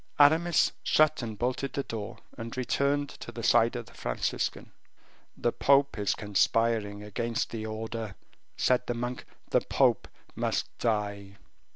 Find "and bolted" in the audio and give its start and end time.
1.21-1.73